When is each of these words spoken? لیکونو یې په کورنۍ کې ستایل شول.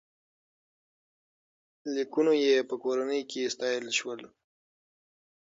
لیکونو 1.93 2.33
یې 2.43 2.55
په 2.69 2.75
کورنۍ 2.83 3.21
کې 3.31 3.51
ستایل 3.53 3.85
شول. 3.97 4.21